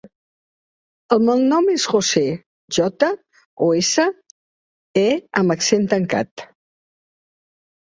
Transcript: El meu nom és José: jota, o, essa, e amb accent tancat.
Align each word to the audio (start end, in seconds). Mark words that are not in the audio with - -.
El 1.15 1.21
meu 1.27 1.43
nom 1.51 1.69
és 1.73 1.85
José: 1.91 2.23
jota, 2.79 3.11
o, 3.45 3.71
essa, 3.85 4.09
e 5.07 5.09
amb 5.45 5.59
accent 5.59 5.91
tancat. 5.97 6.51